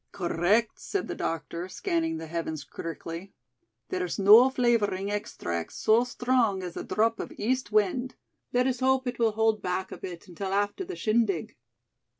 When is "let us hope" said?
8.51-9.05